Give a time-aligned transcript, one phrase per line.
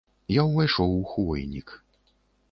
[0.35, 1.75] Я ўвайшоў у хвойнік.